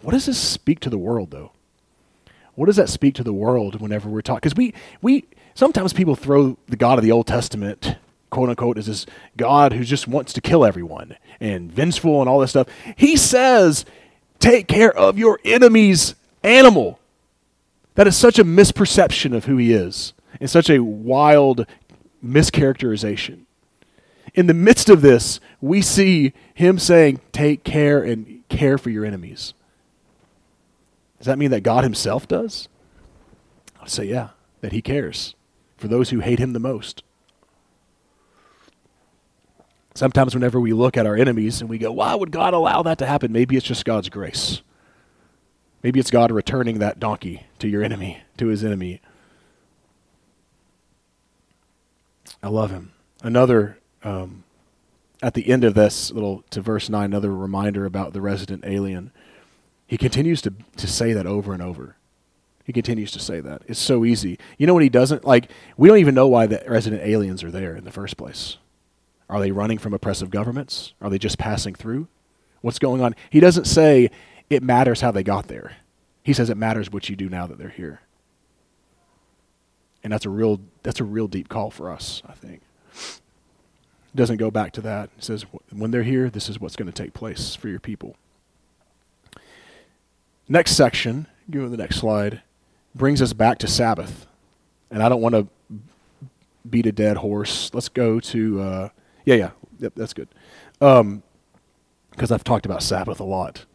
[0.00, 1.52] What does this speak to the world, though?
[2.54, 4.38] What does that speak to the world whenever we're talking?
[4.38, 5.24] Because we, we,
[5.56, 7.96] sometimes people throw the God of the Old Testament,
[8.30, 12.38] quote unquote, as this God who just wants to kill everyone and vengeful and all
[12.38, 12.68] this stuff.
[12.94, 13.84] He says,
[14.38, 16.14] take care of your enemy's
[16.44, 17.00] animal.
[17.96, 21.66] That is such a misperception of who he is and such a wild
[22.24, 23.46] mischaracterization
[24.36, 29.04] in the midst of this, we see him saying, Take care and care for your
[29.04, 29.54] enemies.
[31.18, 32.68] Does that mean that God himself does?
[33.80, 34.28] I'd say, yeah,
[34.60, 35.34] that he cares
[35.76, 37.02] for those who hate him the most.
[39.94, 42.98] Sometimes, whenever we look at our enemies and we go, why would God allow that
[42.98, 43.32] to happen?
[43.32, 44.60] Maybe it's just God's grace.
[45.82, 49.00] Maybe it's God returning that donkey to your enemy, to his enemy.
[52.42, 52.92] I love him.
[53.22, 54.44] Another um,
[55.22, 59.10] at the end of this little to verse 9 another reminder about the resident alien
[59.86, 61.96] he continues to, to say that over and over
[62.66, 63.62] he continues to say that.
[63.68, 64.40] It's so easy.
[64.58, 65.24] You know what he doesn't?
[65.24, 68.56] Like we don't even know why the resident aliens are there in the first place.
[69.30, 70.92] Are they running from oppressive governments?
[71.00, 72.08] Are they just passing through?
[72.62, 73.14] What's going on?
[73.30, 74.10] He doesn't say
[74.50, 75.76] it matters how they got there.
[76.24, 78.00] He says it matters what you do now that they're here.
[80.02, 82.62] And that's a real that's a real deep call for us i think.
[84.16, 85.10] Doesn't go back to that.
[85.18, 88.16] It says, when they're here, this is what's going to take place for your people.
[90.48, 92.40] Next section, go to the next slide,
[92.96, 94.26] brings us back to Sabbath.
[94.90, 95.48] And I don't want to
[96.68, 97.70] beat a dead horse.
[97.74, 98.88] Let's go to, uh,
[99.24, 100.28] yeah, yeah, yep, that's good.
[100.78, 101.22] Because um,
[102.18, 103.66] I've talked about Sabbath a lot.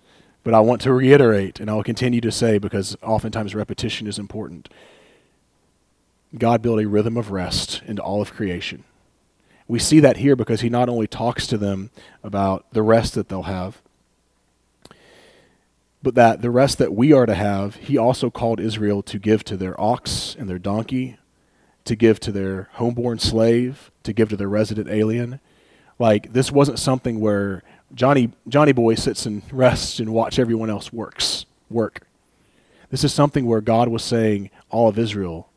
[0.44, 4.70] But I want to reiterate, and I'll continue to say because oftentimes repetition is important.
[6.36, 8.84] God built a rhythm of rest into all of creation
[9.72, 11.92] we see that here because he not only talks to them
[12.24, 13.82] about the rest that they'll have,
[16.04, 19.44] but that the rest that we are to have, he also called Israel to give
[19.46, 21.18] to their ox and their donkey,
[21.86, 25.40] to give to their homeborn slave, to give to their resident alien.
[26.00, 30.92] Like this wasn't something where Johnny Johnny boy sits and rests and watch everyone else
[30.92, 32.08] works work.
[32.90, 35.48] This is something where God was saying all of Israel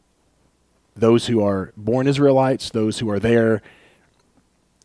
[0.96, 3.62] those who are born Israelites, those who are there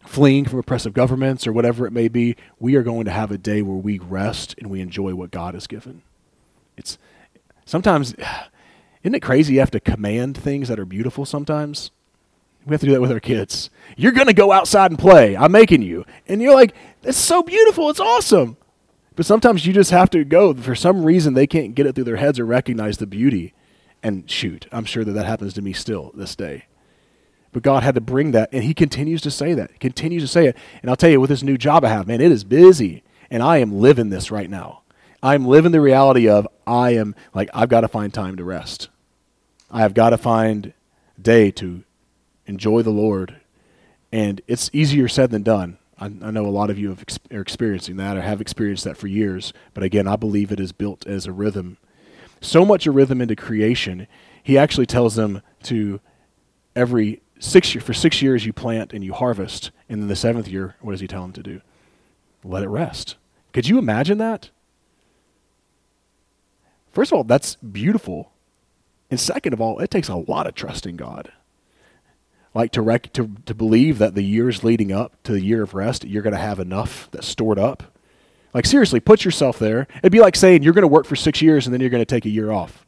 [0.05, 3.37] fleeing from oppressive governments or whatever it may be, we are going to have a
[3.37, 6.01] day where we rest and we enjoy what God has given.
[6.77, 6.97] It's
[7.65, 8.15] sometimes
[9.03, 11.91] isn't it crazy you have to command things that are beautiful sometimes?
[12.65, 13.69] We have to do that with our kids.
[13.95, 15.35] You're going to go outside and play.
[15.35, 16.05] I'm making you.
[16.27, 17.89] And you're like, it's so beautiful.
[17.89, 18.57] It's awesome.
[19.15, 20.53] But sometimes you just have to go.
[20.53, 23.53] For some reason, they can't get it through their heads or recognize the beauty.
[24.03, 26.65] And shoot, I'm sure that that happens to me still this day.
[27.51, 29.79] But God had to bring that, and He continues to say that.
[29.79, 30.57] Continues to say it.
[30.81, 33.03] And I'll tell you, with this new job I have, man, it is busy.
[33.31, 34.81] And I am living this right now.
[35.21, 38.89] I'm living the reality of I am, like, I've got to find time to rest.
[39.69, 40.73] I have got to find
[41.21, 41.83] day to
[42.45, 43.35] enjoy the Lord.
[44.11, 45.77] And it's easier said than done.
[45.99, 48.97] I, I know a lot of you have are experiencing that or have experienced that
[48.97, 49.53] for years.
[49.73, 51.77] But again, I believe it is built as a rhythm.
[52.41, 54.07] So much a rhythm into creation.
[54.41, 55.99] He actually tells them to
[56.75, 60.47] every six year, for six years you plant and you harvest, and then the seventh
[60.47, 61.61] year, what does he tell them to do?
[62.43, 63.15] Let it rest.
[63.53, 64.51] Could you imagine that?
[66.91, 68.31] First of all, that's beautiful.
[69.09, 71.31] And second of all, it takes a lot of trust in God
[72.53, 75.73] like to, rec- to, to believe that the years leading up to the year of
[75.73, 77.83] rest, you're going to have enough that's stored up.
[78.53, 79.87] Like, seriously, put yourself there.
[79.99, 82.01] It'd be like saying you're going to work for six years and then you're going
[82.01, 82.85] to take a year off.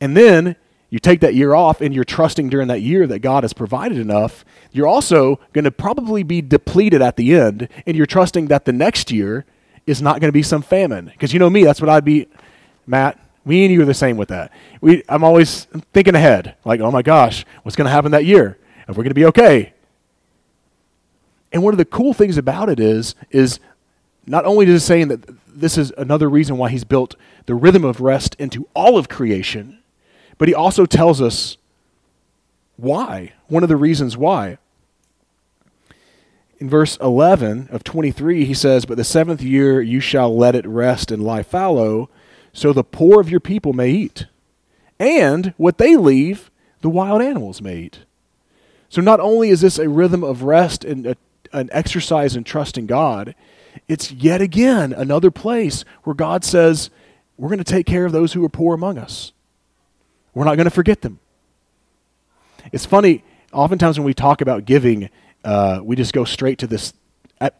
[0.00, 0.56] And then
[0.92, 3.96] you take that year off and you're trusting during that year that God has provided
[3.96, 4.44] enough.
[4.72, 8.74] You're also going to probably be depleted at the end, and you're trusting that the
[8.74, 9.46] next year
[9.86, 11.06] is not going to be some famine.
[11.06, 12.28] Because you know me, that's what I'd be,
[12.86, 13.18] Matt.
[13.46, 14.52] Me and you are the same with that.
[14.82, 18.58] We, I'm always thinking ahead, like, oh my gosh, what's going to happen that year?
[18.86, 19.72] If we're going to be okay.
[21.52, 23.60] And one of the cool things about it is, is
[24.26, 27.82] not only is it saying that this is another reason why he's built the rhythm
[27.82, 29.78] of rest into all of creation,
[30.38, 31.56] but he also tells us
[32.76, 33.32] why.
[33.48, 34.58] One of the reasons why.
[36.58, 40.66] In verse 11 of 23, he says, But the seventh year you shall let it
[40.66, 42.08] rest and lie fallow
[42.52, 44.26] so the poor of your people may eat.
[44.98, 48.00] And what they leave, the wild animals may eat.
[48.88, 51.16] So not only is this a rhythm of rest and a,
[51.52, 53.34] an exercise in trusting God,
[53.88, 56.90] it's yet again another place where God says,
[57.36, 59.32] We're going to take care of those who are poor among us.
[60.34, 61.18] We're not going to forget them.
[62.72, 65.10] It's funny, oftentimes when we talk about giving,
[65.44, 66.94] uh, we just go straight to this,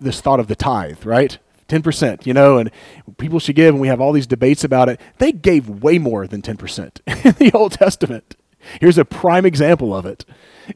[0.01, 1.39] this thought of the tithe, right?
[1.69, 2.71] 10%, you know, and
[3.19, 5.01] people should give, and we have all these debates about it.
[5.19, 8.37] They gave way more than 10% in the Old Testament.
[8.81, 10.25] Here's a prime example of it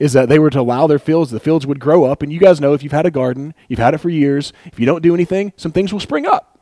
[0.00, 2.40] is that they were to allow their fields, the fields would grow up, and you
[2.40, 5.02] guys know if you've had a garden, you've had it for years, if you don't
[5.02, 6.58] do anything, some things will spring up.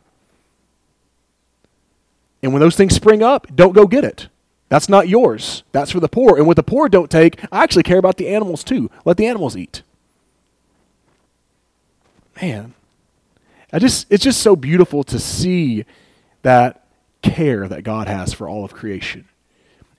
[2.42, 4.28] And when those things spring up, don't go get it.
[4.74, 5.62] That's not yours.
[5.70, 6.36] That's for the poor.
[6.36, 8.90] And what the poor don't take, I actually care about the animals too.
[9.04, 9.82] Let the animals eat.
[12.42, 12.74] Man,
[13.72, 15.84] I just it's just so beautiful to see
[16.42, 16.88] that
[17.22, 19.28] care that God has for all of creation.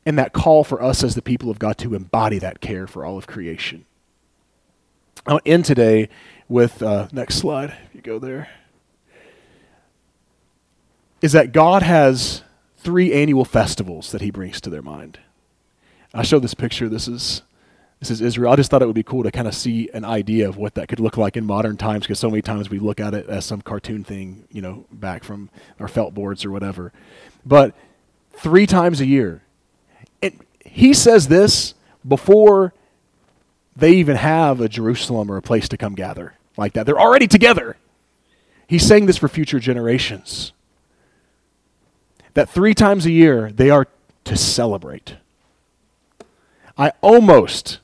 [0.05, 3.05] And that call for us as the people of God to embody that care for
[3.05, 3.85] all of creation.
[5.25, 6.09] I'll end today
[6.49, 7.69] with uh, next slide.
[7.69, 8.49] If you go there,
[11.21, 12.41] is that God has
[12.85, 15.19] three annual festivals that He brings to their mind.
[16.13, 16.87] I showed this picture.
[16.87, 17.41] This is
[17.99, 18.51] this is Israel.
[18.51, 20.75] I just thought it would be cool to kind of see an idea of what
[20.75, 23.27] that could look like in modern times because so many times we look at it
[23.27, 26.93] as some cartoon thing, you know, back from our felt boards or whatever.
[27.45, 27.73] But
[28.33, 29.41] three times a year.
[30.21, 31.73] And he says this
[32.07, 32.73] before
[33.75, 36.85] they even have a Jerusalem or a place to come gather like that.
[36.85, 37.77] They're already together.
[38.67, 40.51] He's saying this for future generations.
[42.35, 43.87] That three times a year they are
[44.25, 45.15] to celebrate.
[46.77, 47.79] I almost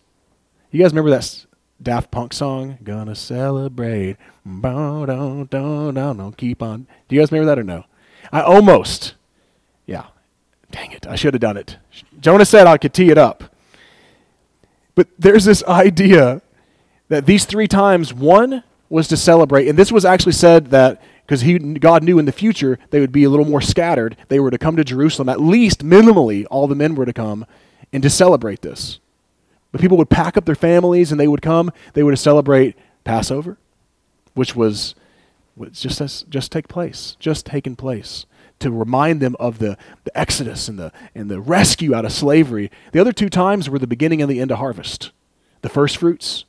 [0.71, 1.45] you guys remember that
[1.81, 2.77] Daft Punk song?
[2.81, 4.15] Gonna celebrate.
[4.45, 6.87] Don't, don't, don't, don't keep on.
[7.09, 7.83] Do you guys remember that or no?
[8.31, 9.15] I almost.
[9.85, 10.05] Yeah.
[10.71, 11.05] Dang it.
[11.05, 11.77] I should have done it.
[12.21, 13.53] Jonah said I could tee it up.
[14.95, 16.41] But there's this idea
[17.09, 21.43] that these three times, one was to celebrate, and this was actually said that because
[21.79, 24.17] God knew in the future they would be a little more scattered.
[24.27, 27.45] They were to come to Jerusalem, at least minimally, all the men were to come,
[27.93, 28.99] and to celebrate this.
[29.71, 31.71] But people would pack up their families and they would come.
[31.93, 33.57] They were to celebrate Passover,
[34.33, 34.95] which was,
[35.71, 38.25] just just take place, just taken place
[38.61, 42.71] to remind them of the, the exodus and the, and the rescue out of slavery.
[42.93, 45.11] The other two times were the beginning and the end of harvest,
[45.61, 46.45] the first fruits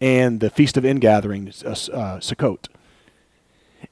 [0.00, 2.68] and the feast of ingathering, uh, uh, Sukkot.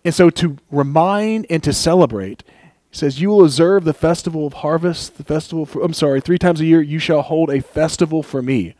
[0.05, 2.42] And so to remind and to celebrate
[2.90, 6.38] He says, You will observe the festival of harvest, the festival for, I'm sorry, three
[6.38, 8.74] times a year you shall hold a festival for me.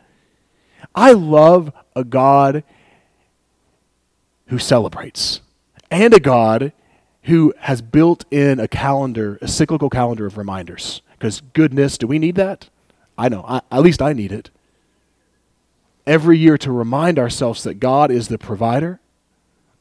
[0.95, 2.65] I love a God
[4.47, 5.41] who celebrates
[5.91, 6.73] and a God
[7.23, 11.01] who has built in a calendar, a cyclical calendar of reminders.
[11.12, 12.69] Because goodness, do we need that?
[13.17, 13.45] I know.
[13.49, 14.51] I, at least I need it.
[16.07, 19.01] Every year to remind ourselves that God is the provider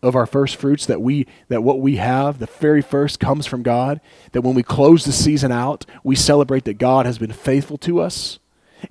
[0.03, 3.63] of our first fruits, that we that what we have, the very first, comes from
[3.63, 4.01] God.
[4.33, 8.01] That when we close the season out, we celebrate that God has been faithful to
[8.01, 8.37] us.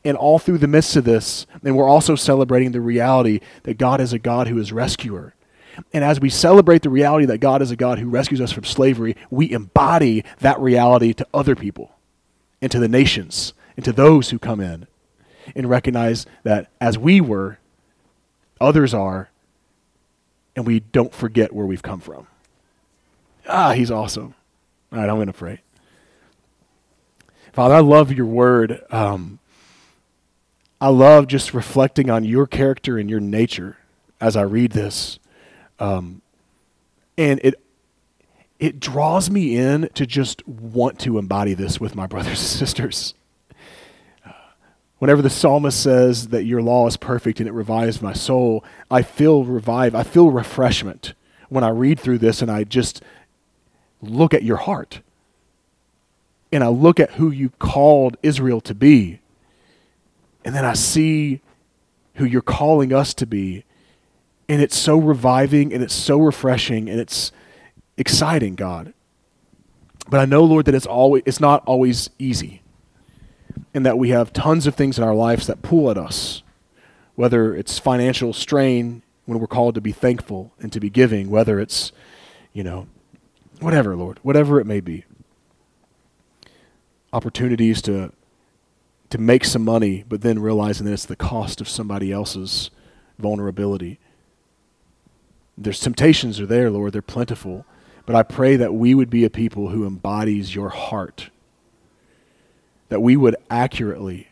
[0.05, 4.01] And all through the midst of this, and we're also celebrating the reality that God
[4.01, 5.35] is a God who is rescuer.
[5.93, 8.65] And as we celebrate the reality that God is a God who rescues us from
[8.65, 11.93] slavery, we embody that reality to other people
[12.63, 14.87] and to the nations and to those who come in
[15.55, 17.59] and recognize that as we were,
[18.61, 19.29] others are,
[20.57, 22.27] and we don't forget where we've come from.
[23.49, 24.35] Ah, he's awesome.
[24.93, 25.61] All right, I'm going to pray.
[27.53, 28.83] Father, I love your word.
[28.91, 29.39] Um,
[30.81, 33.77] I love just reflecting on your character and your nature
[34.21, 35.19] as I read this.
[35.79, 36.23] Um,
[37.19, 37.55] and it
[38.59, 43.15] it draws me in to just want to embody this with my brothers and sisters.
[45.03, 49.03] Whenever the psalmist says that your law is perfect and it revives my soul, I
[49.03, 49.97] feel revive.
[49.97, 51.15] I feel refreshment
[51.49, 53.03] when I read through this and I just
[54.01, 55.01] look at your heart.
[56.53, 59.19] And I look at who you called Israel to be.
[60.45, 61.41] And then I see
[62.15, 63.65] who you're calling us to be
[64.49, 67.33] and it's so reviving and it's so refreshing and it's
[67.97, 68.95] exciting, God.
[70.09, 72.62] But I know, Lord, that it's always it's not always easy.
[73.75, 76.43] And that we have tons of things in our lives that pull at us.
[77.15, 81.61] Whether it's financial strain when we're called to be thankful and to be giving, whether
[81.61, 81.93] it's,
[82.53, 82.87] you know,
[83.61, 85.05] whatever, Lord, whatever it may be.
[87.13, 88.13] Opportunities to
[89.11, 92.71] to make some money, but then realizing that it's the cost of somebody else's
[93.19, 93.99] vulnerability.
[95.59, 96.95] There's temptations are there, Lord.
[96.95, 97.67] They're plentiful.
[98.07, 101.29] But I pray that we would be a people who embodies your heart.
[102.93, 104.29] That we would accurately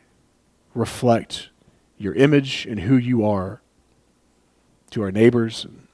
[0.74, 1.48] reflect
[1.96, 3.62] your image and who you are
[4.90, 5.86] to our neighbors, and,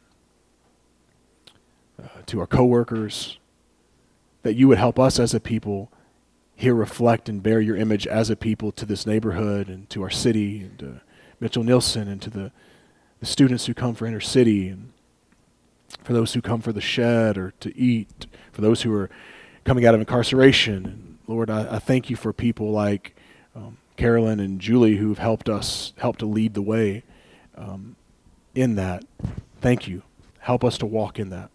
[2.02, 3.38] uh, to our coworkers.
[4.42, 5.92] That you would help us as a people
[6.56, 10.10] here reflect and bear your image as a people to this neighborhood and to our
[10.10, 11.00] city and to
[11.38, 12.50] Mitchell Nilsson and to the,
[13.20, 14.92] the students who come for inner city and
[16.02, 19.08] for those who come for the shed or to eat, for those who are
[19.62, 21.05] coming out of incarceration.
[21.26, 23.16] Lord, I, I thank you for people like
[23.54, 27.02] um, Carolyn and Julie who've helped us, helped to lead the way
[27.56, 27.96] um,
[28.54, 29.04] in that.
[29.60, 30.02] Thank you.
[30.40, 31.50] Help us to walk in that.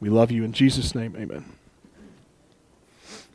[0.00, 1.14] We love you in Jesus' name.
[1.16, 1.44] Amen.